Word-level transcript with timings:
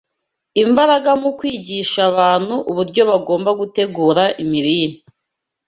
imbaraga 0.63 1.11
mu 1.21 1.29
kwigisha 1.37 1.99
abantu 2.11 2.55
uburyo 2.71 3.01
bagomba 3.09 3.49
gutegura 3.59 4.23
imirire 4.43 4.97